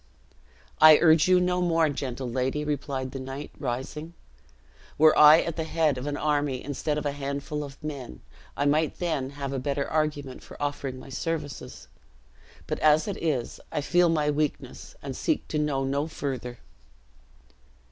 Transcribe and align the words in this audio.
"I 0.79 0.97
urge 0.97 1.27
you 1.27 1.39
no 1.39 1.61
more, 1.61 1.87
gentle 1.87 2.27
lady," 2.27 2.65
replied 2.65 3.11
the 3.11 3.19
knight, 3.19 3.51
rising; 3.59 4.15
"were 4.97 5.15
I 5.15 5.41
at 5.41 5.57
the 5.57 5.63
head 5.63 5.95
of 5.99 6.07
an 6.07 6.17
army, 6.17 6.63
instead 6.63 6.97
of 6.97 7.05
a 7.05 7.11
handful 7.11 7.63
of 7.63 7.77
men, 7.83 8.21
I 8.57 8.65
might 8.65 8.97
then 8.97 9.29
have 9.29 9.53
a 9.53 9.59
better 9.59 9.87
argument 9.87 10.41
for 10.41 10.59
offering 10.59 10.97
my 10.97 11.09
services; 11.09 11.87
but 12.65 12.79
as 12.79 13.07
it 13.07 13.21
is, 13.21 13.59
I 13.71 13.81
feel 13.81 14.09
my 14.09 14.31
weakness, 14.31 14.95
and 15.03 15.15
seek 15.15 15.47
to 15.49 15.59
know 15.59 15.83
no 15.83 16.07
further." 16.07 16.57